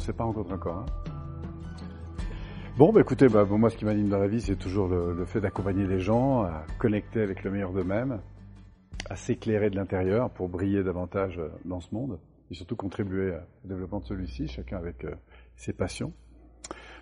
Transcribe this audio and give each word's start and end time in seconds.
s'est 0.00 0.12
pas 0.12 0.24
rencontré 0.24 0.54
encore. 0.54 0.78
Hein. 0.78 0.86
Bon, 2.80 2.92
bah, 2.92 3.00
écoutez, 3.02 3.28
bah, 3.28 3.44
moi, 3.44 3.68
ce 3.68 3.76
qui 3.76 3.84
m'anime 3.84 4.08
dans 4.08 4.18
la 4.18 4.26
vie, 4.26 4.40
c'est 4.40 4.56
toujours 4.56 4.88
le, 4.88 5.24
fait 5.26 5.40
d'accompagner 5.40 5.86
les 5.86 6.00
gens 6.00 6.44
à 6.44 6.64
connecter 6.78 7.20
avec 7.20 7.44
le 7.44 7.50
meilleur 7.50 7.72
d'eux-mêmes, 7.72 8.20
à 9.10 9.16
s'éclairer 9.16 9.68
de 9.68 9.76
l'intérieur 9.76 10.30
pour 10.30 10.48
briller 10.48 10.82
davantage 10.82 11.38
euh, 11.38 11.48
dans 11.66 11.80
ce 11.80 11.94
monde 11.94 12.18
et 12.50 12.54
surtout 12.54 12.76
contribuer 12.76 13.32
au 13.64 13.68
développement 13.68 14.00
de 14.00 14.06
celui-ci, 14.06 14.48
chacun 14.48 14.78
avec 14.78 15.04
euh, 15.04 15.14
ses 15.56 15.74
passions. 15.74 16.14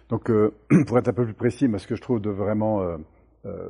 Donc, 0.09 0.31
euh, 0.31 0.53
pour 0.89 0.99
être 0.99 1.09
un 1.09 1.13
peu 1.13 1.25
plus 1.25 1.35
précis, 1.35 1.71
ce 1.77 1.87
que 1.87 1.95
je 1.95 2.03
trouve 2.03 2.21
de 2.21 2.31
vraiment 2.31 2.83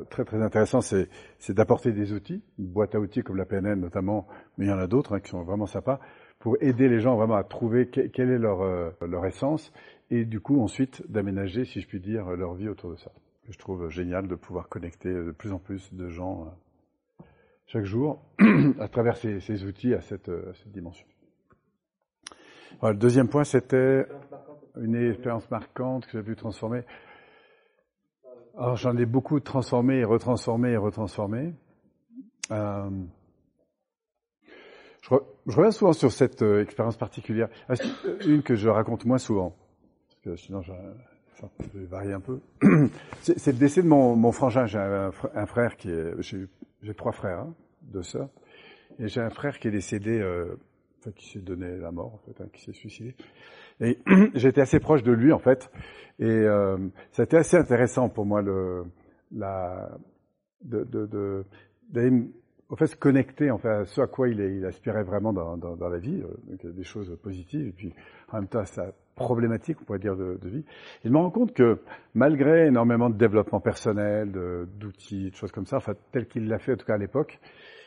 très 0.09 0.25
très 0.25 0.43
intéressant, 0.43 0.81
c'est 0.81 1.09
d'apporter 1.51 1.93
des 1.93 2.13
outils, 2.13 2.43
une 2.59 2.67
boîte 2.69 2.95
à 2.95 3.01
outils 3.01 3.23
comme 3.23 3.37
la 3.37 3.45
PNL 3.45 3.79
notamment, 3.79 4.27
mais 4.57 4.65
il 4.65 4.69
y 4.71 4.73
en 4.73 4.79
a 4.79 4.87
d'autres 4.87 5.15
hein, 5.15 5.21
qui 5.21 5.29
sont 5.29 5.43
vraiment 5.43 5.67
sympas, 5.67 6.01
pour 6.49 6.57
aider 6.63 6.89
les 6.89 7.01
gens 7.01 7.15
vraiment 7.15 7.35
à 7.35 7.45
trouver 7.45 7.91
quelle 7.91 8.31
est 8.31 8.39
leur, 8.39 8.65
leur 9.07 9.27
essence 9.27 9.71
et 10.11 10.25
du 10.25 10.41
coup 10.41 10.63
ensuite 10.63 11.03
d'aménager, 11.07 11.67
si 11.67 11.83
je 11.83 11.87
puis 11.87 12.01
dire, 12.01 12.25
leur 12.31 12.55
vie 12.55 12.71
autour 12.71 12.91
de 12.91 12.97
ça. 12.97 13.13
Je 13.51 13.59
trouve 13.59 13.91
génial 13.91 14.27
de 14.29 14.35
pouvoir 14.35 14.71
connecter 14.71 15.13
de 15.13 15.31
plus 15.31 15.53
en 15.53 15.59
plus 15.59 15.93
de 15.93 16.09
gens 16.09 16.47
euh, 16.47 17.25
chaque 17.67 17.85
jour 17.85 18.23
à 18.81 18.89
travers 18.89 19.19
ces, 19.19 19.65
outils 19.67 19.93
à 19.93 20.01
cette, 20.01 20.31
cette 20.55 20.73
dimension. 20.73 21.07
le 22.83 22.95
deuxième 22.95 23.29
point, 23.29 23.45
c'était 23.45 24.07
une 24.81 24.95
expérience 24.95 25.51
marquante 25.51 26.07
que 26.07 26.13
j'ai 26.13 26.25
pu 26.25 26.35
transformer. 26.35 26.81
Alors 28.57 28.77
j'en 28.77 28.97
ai 28.97 29.05
beaucoup 29.05 29.39
transformé 29.41 29.99
et 29.99 30.05
retransformé 30.05 30.71
et 30.71 30.79
retransformé. 30.79 31.53
Euh, 32.53 32.89
je, 35.11 35.57
reviens 35.57 35.71
souvent 35.71 35.93
sur 35.93 36.13
cette 36.13 36.43
euh, 36.43 36.63
expérience 36.63 36.97
particulière, 36.97 37.49
ah, 37.69 37.75
une 38.27 38.43
que 38.43 38.55
je 38.55 38.69
raconte 38.69 39.05
moins 39.05 39.19
souvent 39.19 39.57
sinon 40.37 40.63
je, 40.63 40.73
vais 41.75 41.87
varier 41.87 42.13
un 42.13 42.21
peu. 42.21 42.41
C'est 43.23 43.53
le 43.53 43.59
décès 43.59 43.83
de 43.83 43.89
mon, 43.89 44.17
mon 44.17 44.33
frangin. 44.33 44.67
J'ai 44.67 44.79
un, 44.79 45.47
frère 45.47 45.77
qui 45.77 45.91
est, 45.91 46.21
j'ai 46.21 46.95
trois 46.95 47.13
frères, 47.13 47.41
hein, 47.41 47.55
deux 47.83 48.03
sœurs, 48.03 48.29
et 48.99 49.09
j'ai 49.09 49.21
un 49.21 49.31
frère 49.31 49.59
qui 49.59 49.69
est 49.69 49.73
décédé, 49.73 50.19
euh, 50.21 50.57
enfin, 51.01 51.13
qui 51.13 51.31
s'est 51.31 51.39
donné 51.41 51.77
la 51.77 51.93
mort 51.93 52.15
en 52.15 52.19
fait, 52.19 52.43
hein, 52.43 52.49
qui 52.53 52.63
s'est 52.63 52.73
suicidé. 52.73 53.15
Et 53.81 53.99
j'étais 54.35 54.61
assez 54.61 54.81
proche 54.81 55.03
de 55.03 55.13
lui 55.13 55.33
en 55.33 55.39
fait, 55.39 55.71
et 56.19 56.27
euh, 56.27 56.77
ça 57.13 57.23
a 57.23 57.25
été 57.25 57.37
assez 57.37 57.57
intéressant 57.57 58.09
pour 58.09 58.27
moi 58.27 58.43
le, 58.43 58.85
la, 59.33 59.89
de, 60.63 60.85
de, 60.85 61.07
de 61.07 61.45
au 62.69 62.77
fait 62.77 62.87
se 62.87 62.97
connecter 62.97 63.51
en 63.51 63.59
fait 63.59 63.69
à 63.69 63.85
ce 63.85 64.01
à 64.01 64.07
quoi 64.07 64.29
il, 64.29 64.41
il 64.41 64.65
aspirait 64.67 65.03
vraiment 65.03 65.33
dans, 65.33 65.89
la 65.89 65.99
vie, 65.99 66.21
euh, 66.23 66.29
donc 66.49 66.75
des 66.75 66.85
choses 66.85 67.17
positives, 67.23 67.69
et 67.69 67.73
puis 67.73 67.95
en 68.31 68.39
même 68.39 68.49
temps 68.49 68.65
ça 68.65 68.93
problématique, 69.15 69.79
on 69.81 69.85
pourrait 69.85 69.99
dire, 69.99 70.17
de, 70.17 70.39
vie. 70.45 70.65
Je 71.05 71.09
me 71.11 71.19
rends 71.19 71.31
compte 71.31 71.53
que 71.53 71.81
malgré 72.15 72.67
énormément 72.67 73.11
de 73.11 73.17
développement 73.17 73.61
personnel, 73.61 74.31
d'outils, 74.79 75.31
de, 75.31 75.35
choses 75.35 75.51
comme 75.51 75.67
ça, 75.67 75.79
enfin 75.79 75.95
tel 76.13 76.29
qu'il 76.29 76.47
l'a 76.47 76.59
fait 76.59 76.75
en 76.75 76.77
tout 76.77 76.87
cas 76.87 76.95
à 76.95 76.99
l'époque, 76.99 77.41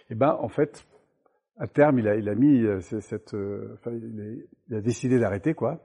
eh 0.10 0.16
ben 0.16 0.38
en 0.40 0.50
fait, 0.50 0.86
à 1.58 1.68
terme, 1.68 2.00
il 2.00 2.08
a, 2.08 2.16
il 2.16 2.28
a 2.28 2.36
mis 2.36 2.64
euh, 2.66 2.80
cette, 2.82 3.34
euh, 3.34 3.76
enfin, 3.76 3.92
il, 3.92 4.46
il, 4.70 4.76
a 4.76 4.82
décidé 4.82 5.20
d'arrêter 5.20 5.54
quoi. 5.54 5.80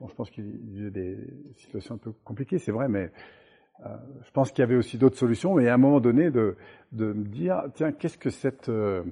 Bon, 0.00 0.08
je 0.08 0.14
pense 0.14 0.30
qu'il 0.30 0.82
y 0.82 0.86
a 0.86 0.90
des 0.90 1.18
situations 1.56 1.94
un 1.94 1.98
peu 1.98 2.12
compliquées, 2.24 2.58
c'est 2.58 2.72
vrai, 2.72 2.88
mais 2.88 3.04
euh, 3.04 3.08
je 3.84 4.30
pense 4.32 4.50
qu'il 4.50 4.60
y 4.60 4.62
avait 4.62 4.76
aussi 4.76 4.98
d'autres 4.98 5.18
solutions. 5.18 5.58
Et 5.58 5.68
à 5.68 5.74
un 5.74 5.78
moment 5.78 6.00
donné, 6.00 6.30
de, 6.30 6.56
de 6.92 7.12
me 7.12 7.24
dire, 7.24 7.62
tiens, 7.74 7.92
qu'est-ce 7.92 8.18
que 8.18 8.30
cette, 8.30 8.68
euh, 8.68 9.02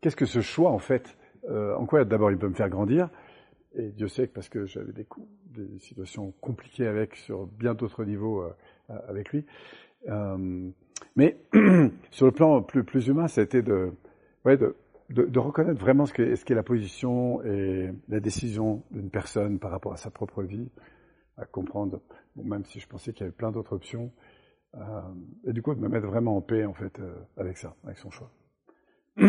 qu'est-ce 0.00 0.16
que 0.16 0.26
ce 0.26 0.40
choix 0.40 0.70
en 0.70 0.78
fait, 0.78 1.16
euh, 1.48 1.74
en 1.76 1.86
quoi 1.86 2.04
d'abord 2.04 2.30
il 2.30 2.38
peut 2.38 2.48
me 2.48 2.54
faire 2.54 2.68
grandir, 2.68 3.08
et 3.74 3.88
Dieu 3.88 4.08
sait 4.08 4.28
que 4.28 4.32
parce 4.34 4.48
que 4.48 4.66
j'avais 4.66 4.92
des, 4.92 5.06
des 5.46 5.78
situations 5.78 6.32
compliquées 6.40 6.86
avec 6.86 7.16
sur 7.16 7.46
bien 7.46 7.74
d'autres 7.74 8.04
niveaux 8.04 8.42
euh, 8.42 8.50
avec 9.08 9.30
lui. 9.30 9.46
Euh, 10.08 10.70
mais 11.16 11.38
sur 12.10 12.26
le 12.26 12.32
plan 12.32 12.62
plus, 12.62 12.84
plus 12.84 13.08
humain, 13.08 13.26
été 13.26 13.62
de, 13.62 13.92
ouais, 14.44 14.56
de, 14.56 14.76
de, 15.10 15.24
de 15.24 15.38
reconnaître 15.38 15.80
vraiment 15.80 16.06
ce 16.06 16.12
qu'est 16.12 16.36
ce 16.36 16.44
qu 16.44 16.54
la 16.54 16.62
position 16.62 17.42
et 17.44 17.90
la 18.08 18.20
décision 18.20 18.82
d'une 18.90 19.10
personne 19.10 19.58
par 19.58 19.70
rapport 19.70 19.92
à 19.92 19.96
sa 19.96 20.10
propre 20.10 20.42
vie, 20.42 20.68
comprendre, 21.46 22.00
même 22.36 22.64
si 22.64 22.80
je 22.80 22.86
pensais 22.88 23.12
qu'il 23.12 23.22
y 23.22 23.24
avait 23.24 23.36
plein 23.36 23.52
d'autres 23.52 23.74
options, 23.74 24.10
euh, 24.76 25.00
et 25.44 25.52
du 25.52 25.62
coup 25.62 25.74
de 25.74 25.80
me 25.80 25.88
mettre 25.88 26.06
vraiment 26.06 26.36
en 26.36 26.40
paix 26.40 26.64
en 26.64 26.72
fait 26.72 26.98
euh, 27.00 27.14
avec 27.36 27.58
ça, 27.58 27.74
avec 27.84 27.98
son 27.98 28.10
choix. 28.10 28.30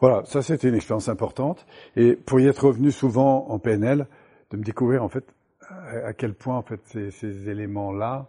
Voilà, 0.00 0.24
ça 0.26 0.42
c'était 0.42 0.68
une 0.68 0.76
expérience 0.76 1.08
importante. 1.08 1.66
Et 1.96 2.14
pour 2.14 2.38
y 2.38 2.46
être 2.46 2.68
revenu 2.68 2.92
souvent 2.92 3.48
en 3.48 3.58
PNL, 3.58 4.06
de 4.50 4.56
me 4.56 4.62
découvrir 4.62 5.02
en 5.02 5.08
fait 5.08 5.24
à 5.60 6.12
quel 6.12 6.34
point 6.34 6.56
en 6.56 6.62
fait 6.62 6.80
ces, 6.86 7.48
éléments-là 7.48 8.28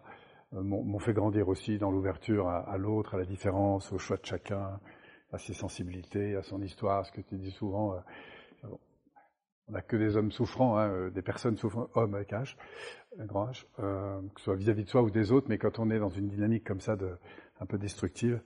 euh, 0.55 0.63
m'ont 0.63 0.99
fait 0.99 1.13
grandir 1.13 1.47
aussi 1.47 1.77
dans 1.77 1.91
l'ouverture 1.91 2.49
à, 2.49 2.59
à 2.59 2.77
l'autre, 2.77 3.13
à 3.13 3.17
la 3.19 3.25
différence, 3.25 3.91
au 3.93 3.99
choix 3.99 4.17
de 4.17 4.25
chacun, 4.25 4.79
à 5.31 5.37
ses 5.37 5.53
sensibilités, 5.53 6.35
à 6.35 6.41
son 6.41 6.61
histoire, 6.61 7.05
ce 7.05 7.11
que 7.11 7.21
tu 7.21 7.37
dis 7.37 7.51
souvent. 7.51 7.93
Euh, 7.93 8.67
on 9.69 9.73
n'a 9.73 9.81
que 9.81 9.95
des 9.95 10.17
hommes 10.17 10.31
souffrants, 10.31 10.77
hein, 10.77 10.89
euh, 10.89 11.09
des 11.09 11.21
personnes 11.21 11.57
souffrant, 11.57 11.89
hommes 11.93 12.15
avec 12.15 12.31
H, 12.31 12.55
un 13.19 13.25
grand 13.25 13.51
H, 13.51 13.65
euh, 13.79 14.21
que 14.33 14.39
ce 14.39 14.45
soit 14.45 14.55
vis-à-vis 14.55 14.81
-vis 14.81 14.85
de 14.85 14.89
soi 14.89 15.01
ou 15.03 15.11
des 15.11 15.31
autres, 15.31 15.47
mais 15.49 15.57
quand 15.57 15.79
on 15.79 15.89
est 15.91 15.99
dans 15.99 16.09
une 16.09 16.27
dynamique 16.27 16.63
comme 16.63 16.81
ça 16.81 16.95
de 16.95 17.17
un 17.59 17.65
peu 17.65 17.77
destructive, 17.77 18.41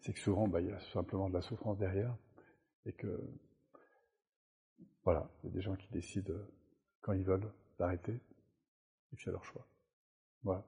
c'est 0.00 0.12
que 0.12 0.20
souvent 0.20 0.48
bah, 0.48 0.60
il 0.60 0.68
y 0.68 0.72
a 0.72 0.80
simplement 0.92 1.28
de 1.28 1.34
la 1.34 1.42
souffrance 1.42 1.78
derrière 1.78 2.14
et 2.86 2.92
que 2.92 3.20
voilà, 5.04 5.30
il 5.42 5.48
y 5.48 5.52
a 5.52 5.54
des 5.54 5.60
gens 5.60 5.76
qui 5.76 5.88
décident 5.90 6.34
quand 7.02 7.12
ils 7.12 7.24
veulent 7.24 7.52
d'arrêter 7.78 8.14
et 9.12 9.16
que 9.16 9.22
c'est 9.22 9.30
leur 9.30 9.44
choix. 9.44 9.66
Voilà. 10.42 10.64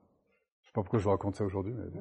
Je 0.66 0.70
sais 0.70 0.74
pas 0.74 0.82
pourquoi 0.82 0.98
je 0.98 1.04
vous 1.04 1.10
raconte 1.10 1.36
ça 1.36 1.44
aujourd'hui, 1.44 1.72
mais. 1.72 2.00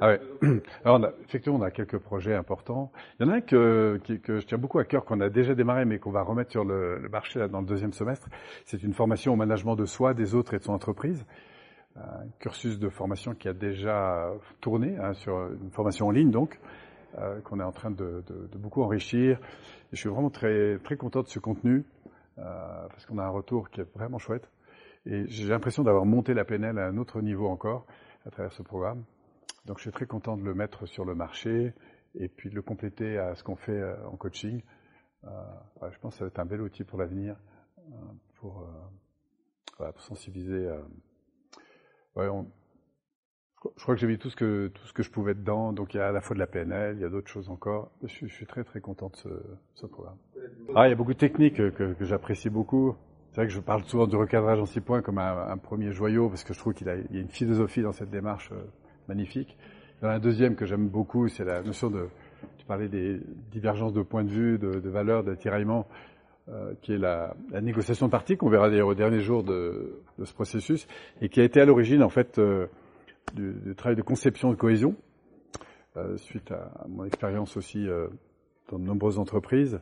Ah 0.00 0.08
ouais. 0.08 0.20
Alors, 0.84 1.00
on 1.00 1.02
a, 1.04 1.12
effectivement, 1.24 1.58
on 1.58 1.62
a 1.62 1.70
quelques 1.70 1.98
projets 1.98 2.34
importants. 2.34 2.92
Il 3.18 3.26
y 3.26 3.28
en 3.28 3.32
a 3.32 3.36
un 3.36 3.40
que, 3.40 3.98
que 4.22 4.38
je 4.38 4.46
tiens 4.46 4.58
beaucoup 4.58 4.78
à 4.78 4.84
cœur, 4.84 5.06
qu'on 5.06 5.20
a 5.20 5.30
déjà 5.30 5.54
démarré, 5.54 5.86
mais 5.86 5.98
qu'on 5.98 6.10
va 6.12 6.22
remettre 6.22 6.50
sur 6.50 6.64
le, 6.64 6.98
le 6.98 7.08
marché 7.08 7.38
là, 7.38 7.48
dans 7.48 7.60
le 7.60 7.66
deuxième 7.66 7.92
semestre. 7.92 8.28
C'est 8.66 8.82
une 8.82 8.92
formation 8.92 9.32
au 9.32 9.36
management 9.36 9.74
de 9.74 9.86
soi, 9.86 10.12
des 10.12 10.34
autres 10.34 10.52
et 10.52 10.58
de 10.58 10.64
son 10.64 10.74
entreprise. 10.74 11.24
Un 11.96 12.28
cursus 12.38 12.78
de 12.78 12.90
formation 12.90 13.34
qui 13.34 13.48
a 13.48 13.54
déjà 13.54 14.30
tourné, 14.60 14.98
hein, 14.98 15.14
sur 15.14 15.46
une 15.48 15.70
formation 15.70 16.08
en 16.08 16.10
ligne, 16.10 16.30
donc, 16.30 16.60
euh, 17.16 17.40
qu'on 17.40 17.58
est 17.58 17.64
en 17.64 17.72
train 17.72 17.90
de, 17.90 18.22
de, 18.26 18.48
de, 18.52 18.58
beaucoup 18.58 18.82
enrichir. 18.82 19.38
Et 19.38 19.96
je 19.96 20.00
suis 20.00 20.10
vraiment 20.10 20.28
très, 20.28 20.78
très 20.80 20.96
content 20.98 21.22
de 21.22 21.28
ce 21.28 21.38
contenu, 21.38 21.86
euh, 22.38 22.42
parce 22.88 23.06
qu'on 23.06 23.16
a 23.16 23.24
un 23.24 23.30
retour 23.30 23.70
qui 23.70 23.80
est 23.80 23.90
vraiment 23.94 24.18
chouette. 24.18 24.46
Et 25.06 25.24
j'ai 25.28 25.46
l'impression 25.46 25.84
d'avoir 25.84 26.04
monté 26.04 26.34
la 26.34 26.44
PNL 26.44 26.78
à 26.78 26.86
un 26.86 26.96
autre 26.98 27.20
niveau 27.20 27.46
encore 27.48 27.86
à 28.26 28.30
travers 28.30 28.52
ce 28.52 28.62
programme. 28.62 29.04
Donc 29.64 29.78
je 29.78 29.82
suis 29.82 29.92
très 29.92 30.06
content 30.06 30.36
de 30.36 30.42
le 30.42 30.54
mettre 30.54 30.86
sur 30.86 31.04
le 31.04 31.14
marché 31.14 31.72
et 32.14 32.28
puis 32.28 32.50
de 32.50 32.54
le 32.54 32.62
compléter 32.62 33.18
à 33.18 33.34
ce 33.34 33.44
qu'on 33.44 33.56
fait 33.56 33.80
euh, 33.80 33.94
en 34.08 34.16
coaching. 34.16 34.62
Euh, 35.24 35.90
je 35.90 35.98
pense 35.98 36.14
que 36.14 36.18
ça 36.18 36.24
va 36.24 36.28
être 36.28 36.38
un 36.38 36.44
bel 36.44 36.60
outil 36.60 36.84
pour 36.84 36.98
l'avenir, 36.98 37.36
euh, 37.78 37.92
pour, 38.36 38.62
euh, 38.62 38.66
voilà, 39.78 39.92
pour 39.92 40.02
sensibiliser. 40.02 40.68
Ouais, 42.14 42.28
on, 42.28 42.50
je 43.76 43.82
crois 43.82 43.94
que 43.94 44.00
j'ai 44.00 44.06
mis 44.06 44.18
tout 44.18 44.30
ce 44.30 44.36
que 44.36 44.68
tout 44.68 44.86
ce 44.86 44.92
que 44.92 45.02
je 45.02 45.10
pouvais 45.10 45.34
dedans. 45.34 45.72
Donc 45.72 45.94
il 45.94 45.98
y 45.98 46.00
a 46.00 46.08
à 46.08 46.12
la 46.12 46.20
fois 46.20 46.34
de 46.34 46.40
la 46.40 46.46
PNL, 46.46 46.96
il 46.96 47.02
y 47.02 47.04
a 47.04 47.08
d'autres 47.08 47.28
choses 47.28 47.48
encore. 47.48 47.90
Je 48.02 48.08
suis, 48.08 48.28
je 48.28 48.34
suis, 48.34 48.46
très 48.46 48.64
très 48.64 48.80
content 48.80 49.08
de 49.08 49.16
ce, 49.16 49.28
ce 49.74 49.86
programme. 49.86 50.18
Ah, 50.74 50.86
il 50.86 50.90
y 50.90 50.92
a 50.92 50.96
beaucoup 50.96 51.14
de 51.14 51.18
techniques 51.18 51.56
que, 51.56 51.92
que 51.92 52.04
j'apprécie 52.04 52.50
beaucoup. 52.50 52.96
C'est 53.36 53.42
vrai 53.42 53.48
que 53.48 53.52
je 53.52 53.60
parle 53.60 53.84
souvent 53.84 54.06
du 54.06 54.16
recadrage 54.16 54.58
en 54.60 54.64
six 54.64 54.80
points 54.80 55.02
comme 55.02 55.18
un, 55.18 55.58
premier 55.58 55.92
joyau 55.92 56.30
parce 56.30 56.42
que 56.42 56.54
je 56.54 56.58
trouve 56.58 56.72
qu'il 56.72 56.86
y 56.86 56.90
a 56.90 56.94
une 57.10 57.28
philosophie 57.28 57.82
dans 57.82 57.92
cette 57.92 58.08
démarche 58.08 58.48
euh, 58.50 58.64
magnifique. 59.08 59.58
Il 60.00 60.06
y 60.06 60.08
en 60.08 60.10
a 60.12 60.14
un 60.14 60.18
deuxième 60.18 60.56
que 60.56 60.64
j'aime 60.64 60.88
beaucoup, 60.88 61.28
c'est 61.28 61.44
la 61.44 61.60
notion 61.60 61.90
de, 61.90 62.08
tu 62.56 62.64
parlais 62.64 62.88
des 62.88 63.20
divergences 63.52 63.92
de 63.92 64.00
points 64.00 64.24
de 64.24 64.30
vue, 64.30 64.56
de, 64.56 64.88
valeurs, 64.88 65.22
de 65.22 65.34
tiraillements, 65.34 65.86
euh, 66.48 66.72
qui 66.80 66.94
est 66.94 66.98
la, 66.98 67.36
négociation 67.60 68.06
de 68.06 68.10
partie 68.10 68.38
qu'on 68.38 68.48
verra 68.48 68.70
d'ailleurs 68.70 68.88
au 68.88 68.94
dernier 68.94 69.20
jour 69.20 69.44
de, 69.44 70.00
ce 70.24 70.32
processus 70.32 70.86
et 71.20 71.28
qui 71.28 71.42
a 71.42 71.44
été 71.44 71.60
à 71.60 71.66
l'origine 71.66 72.02
en 72.02 72.08
fait 72.08 72.38
euh, 72.38 72.68
du, 73.34 73.74
travail 73.76 73.96
de 73.96 74.02
conception 74.02 74.50
de 74.50 74.56
cohésion, 74.56 74.94
euh, 75.98 76.16
suite 76.16 76.52
à, 76.52 76.86
mon 76.88 77.04
expérience 77.04 77.58
aussi 77.58 77.86
dans 78.70 78.78
de 78.78 78.84
nombreuses 78.84 79.18
entreprises, 79.18 79.78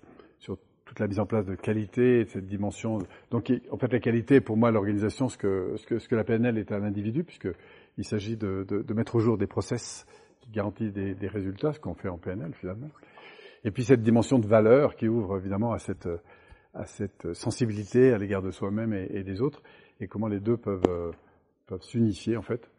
toute 0.94 1.00
la 1.00 1.08
mise 1.08 1.19
en 1.19 1.26
place 1.26 1.44
de 1.44 1.56
qualité 1.56 2.20
et 2.20 2.25
cette 2.26 2.46
dimension. 2.46 3.00
Donc, 3.32 3.52
en 3.73 3.76
fait, 3.76 3.93
la 3.93 3.99
qualité, 3.99 4.41
pour 4.41 4.56
moi, 4.56 4.70
l'organisation, 4.70 5.29
ce 5.29 5.37
que, 5.37 5.75
ce 5.76 5.87
que, 5.87 5.99
ce 5.99 6.08
que 6.08 6.14
la 6.14 6.23
PNL 6.23 6.56
est 6.56 6.70
à 6.70 6.79
l'individu, 6.79 7.25
puisqu'il 7.25 8.05
s'agit 8.05 8.37
de, 8.37 8.64
de, 8.69 8.81
de, 8.82 8.94
mettre 8.94 9.17
au 9.17 9.19
jour 9.19 9.37
des 9.37 9.49
process 9.49 10.06
qui 10.41 10.50
garantissent 10.50 10.93
des, 10.93 11.17
des 11.17 11.26
résultats, 11.26 11.73
ce 11.73 11.81
qu'on 11.81 11.94
fait 11.94 12.08
en 12.08 12.17
PNL, 12.17 12.55
finalement. 12.55 12.91
Et 13.64 13.73
puis, 13.73 13.82
cette 13.82 14.02
dimension 14.02 14.38
de 14.38 14.46
valeur 14.46 14.94
qui 14.94 15.08
ouvre, 15.08 15.37
évidemment, 15.37 15.73
à 15.73 15.81
cette, 15.81 16.08
à 16.75 16.87
cette 16.87 17.32
sensibilité 17.32 18.12
à 18.12 18.19
l'égard 18.19 18.43
de 18.43 18.52
soi-même 18.52 18.93
et, 18.93 19.25
des 19.25 19.43
autres, 19.43 19.62
et 19.99 20.06
comment 20.06 20.29
les 20.29 20.38
deux 20.38 20.56
peuvent, 20.56 21.12
peuvent 21.67 21.82
s'unifier, 21.82 22.37
en 22.37 22.43
fait, 22.43 22.70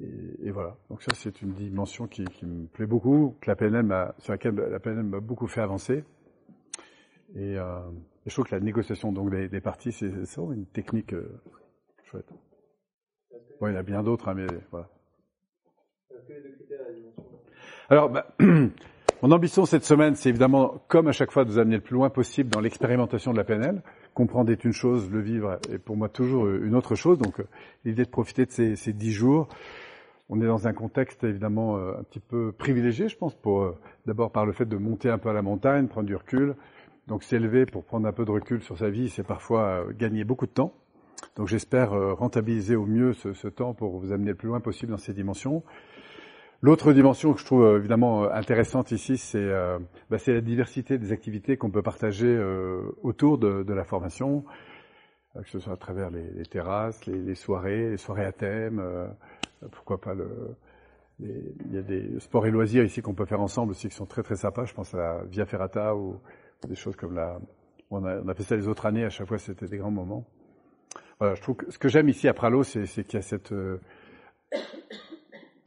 et, 0.00 0.50
voilà. 0.50 0.76
Donc 0.90 1.02
ça, 1.02 1.10
c'est 1.14 1.42
une 1.42 1.52
dimension 1.52 2.06
qui, 2.06 2.24
qui, 2.24 2.46
me 2.46 2.66
plaît 2.66 2.86
beaucoup, 2.86 3.36
que 3.40 3.50
la 3.50 3.56
PNL 3.56 4.12
sur 4.18 4.32
laquelle 4.32 4.54
la 4.54 4.78
PNL 4.78 5.02
m'a 5.04 5.20
beaucoup 5.20 5.48
fait 5.48 5.60
avancer. 5.60 6.04
Et, 7.34 7.58
euh, 7.58 7.80
je 8.26 8.32
trouve 8.32 8.46
que 8.46 8.54
la 8.54 8.60
négociation 8.60 9.12
donc 9.12 9.30
des, 9.30 9.60
parties, 9.60 9.92
c'est 9.92 10.08
vraiment 10.08 10.52
une 10.52 10.66
technique 10.66 11.14
chouette. 12.04 12.28
Bon, 13.60 13.68
il 13.68 13.72
y 13.72 13.76
en 13.76 13.80
a 13.80 13.82
bien 13.82 14.02
d'autres, 14.02 14.28
hein, 14.28 14.34
mais 14.34 14.46
voilà. 14.70 14.88
Alors, 17.90 18.10
bah, 18.10 18.26
mon 19.22 19.30
ambition 19.30 19.64
cette 19.64 19.84
semaine, 19.84 20.14
c'est 20.14 20.28
évidemment, 20.28 20.82
comme 20.88 21.08
à 21.08 21.12
chaque 21.12 21.32
fois, 21.32 21.44
de 21.44 21.50
vous 21.50 21.58
amener 21.58 21.76
le 21.76 21.82
plus 21.82 21.94
loin 21.94 22.10
possible 22.10 22.50
dans 22.50 22.60
l'expérimentation 22.60 23.32
de 23.32 23.38
la 23.38 23.44
PNL. 23.44 23.82
Comprendre 24.14 24.50
est 24.50 24.64
une 24.64 24.72
chose, 24.72 25.10
le 25.10 25.20
vivre 25.20 25.58
est 25.70 25.78
pour 25.78 25.96
moi 25.96 26.08
toujours 26.08 26.48
une 26.48 26.74
autre 26.74 26.94
chose. 26.94 27.18
Donc, 27.18 27.42
l'idée 27.84 28.04
de 28.04 28.10
profiter 28.10 28.46
de 28.46 28.74
ces 28.74 28.92
dix 28.92 29.12
jours. 29.12 29.48
On 30.30 30.42
est 30.42 30.46
dans 30.46 30.68
un 30.68 30.74
contexte 30.74 31.24
évidemment 31.24 31.78
un 31.78 32.02
petit 32.02 32.20
peu 32.20 32.52
privilégié, 32.52 33.08
je 33.08 33.16
pense, 33.16 33.34
pour 33.34 33.74
d'abord 34.04 34.30
par 34.30 34.44
le 34.44 34.52
fait 34.52 34.66
de 34.66 34.76
monter 34.76 35.08
un 35.08 35.16
peu 35.16 35.30
à 35.30 35.32
la 35.32 35.40
montagne, 35.40 35.86
prendre 35.86 36.06
du 36.06 36.16
recul. 36.16 36.54
Donc 37.08 37.24
s'élever 37.24 37.66
pour 37.66 37.84
prendre 37.84 38.06
un 38.06 38.12
peu 38.12 38.24
de 38.24 38.30
recul 38.30 38.62
sur 38.62 38.78
sa 38.78 38.90
vie, 38.90 39.08
c'est 39.08 39.26
parfois 39.26 39.84
gagner 39.98 40.22
beaucoup 40.22 40.46
de 40.46 40.52
temps. 40.52 40.72
Donc 41.34 41.48
j'espère 41.48 41.90
rentabiliser 42.16 42.76
au 42.76 42.86
mieux 42.86 43.12
ce, 43.14 43.48
temps 43.48 43.74
pour 43.74 43.98
vous 43.98 44.12
amener 44.12 44.30
le 44.30 44.36
plus 44.36 44.48
loin 44.48 44.60
possible 44.60 44.92
dans 44.92 44.98
ces 44.98 45.14
dimensions. 45.14 45.64
L'autre 46.60 46.92
dimension 46.92 47.34
que 47.34 47.40
je 47.40 47.44
trouve 47.44 47.64
euh, 47.64 47.78
évidemment 47.78 48.24
euh, 48.24 48.30
intéressante 48.32 48.90
ici, 48.90 49.16
c'est 49.16 49.38
euh, 49.38 49.78
bah, 50.10 50.16
la 50.26 50.40
diversité 50.40 50.98
des 50.98 51.12
activités 51.12 51.56
qu'on 51.56 51.70
peut 51.70 51.82
partager 51.82 52.26
euh, 52.26 52.82
autour 53.04 53.38
de, 53.38 53.72
la 53.72 53.84
formation, 53.84 54.44
que 55.40 55.48
ce 55.48 55.60
soit 55.60 55.74
à 55.74 55.76
travers 55.76 56.10
les, 56.10 56.44
terrasses, 56.46 57.06
les, 57.06 57.34
soirées, 57.36 57.90
les 57.90 57.96
soirées 57.96 58.24
à 58.24 58.32
thème, 58.32 58.82
pourquoi 59.70 60.00
pas 60.00 60.14
le, 60.14 60.56
il 61.20 61.72
y 61.72 61.78
a 61.78 61.82
des 61.82 62.18
sports 62.18 62.46
et 62.46 62.50
loisirs 62.50 62.82
ici 62.82 63.02
qu'on 63.02 63.14
peut 63.14 63.26
faire 63.26 63.40
ensemble 63.40 63.70
aussi 63.70 63.88
qui 63.88 63.94
sont 63.94 64.06
très 64.06 64.24
très 64.24 64.34
sympas. 64.34 64.64
Je 64.64 64.74
pense 64.74 64.94
à 64.94 64.98
la 64.98 65.24
Via 65.26 65.46
Ferrata 65.46 65.94
ou 65.94 66.16
des 66.66 66.74
choses 66.74 66.96
comme 66.96 67.14
la. 67.14 67.38
On 67.90 68.04
a, 68.04 68.20
on 68.20 68.28
a 68.28 68.34
fait 68.34 68.42
ça 68.42 68.56
les 68.56 68.68
autres 68.68 68.86
années. 68.86 69.04
À 69.04 69.10
chaque 69.10 69.28
fois, 69.28 69.38
c'était 69.38 69.66
des 69.66 69.78
grands 69.78 69.90
moments. 69.90 70.26
Voilà, 71.18 71.34
je 71.34 71.42
trouve 71.42 71.56
que 71.56 71.70
ce 71.70 71.78
que 71.78 71.88
j'aime 71.88 72.08
ici 72.08 72.28
à 72.28 72.34
Pralo, 72.34 72.62
c'est 72.62 72.84
qu'il 72.86 73.14
y 73.14 73.16
a 73.16 73.22
cette 73.22 73.52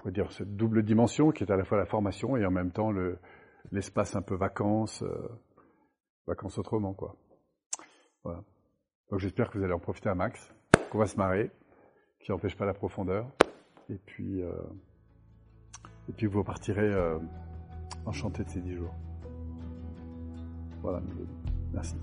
pourrait 0.01 0.11
dire 0.11 0.31
cette 0.31 0.55
double 0.55 0.83
dimension 0.83 1.31
qui 1.31 1.43
est 1.43 1.51
à 1.51 1.55
la 1.55 1.63
fois 1.63 1.77
la 1.77 1.85
formation 1.85 2.35
et 2.35 2.45
en 2.45 2.51
même 2.51 2.71
temps 2.71 2.91
le, 2.91 3.19
l'espace 3.71 4.15
un 4.15 4.23
peu 4.23 4.35
vacances, 4.35 5.03
euh, 5.03 5.29
vacances 6.25 6.57
autrement 6.57 6.93
quoi. 6.93 7.15
Voilà. 8.23 8.43
Donc 9.09 9.19
j'espère 9.19 9.51
que 9.51 9.59
vous 9.59 9.63
allez 9.63 9.73
en 9.73 9.79
profiter 9.79 10.09
à 10.09 10.15
max, 10.15 10.53
qu'on 10.89 10.97
va 10.97 11.05
se 11.05 11.17
marrer, 11.17 11.51
qui 12.19 12.31
n'empêche 12.31 12.57
pas 12.57 12.65
la 12.65 12.73
profondeur, 12.73 13.29
et 13.89 13.97
puis 13.97 14.41
euh, 14.41 14.51
et 16.09 16.13
puis 16.13 16.25
vous 16.25 16.39
repartirez 16.39 16.81
euh, 16.81 17.19
enchanté 18.05 18.43
de 18.43 18.49
ces 18.49 18.61
dix 18.61 18.73
jours. 18.73 18.95
Voilà, 20.81 21.01
merci. 21.73 21.95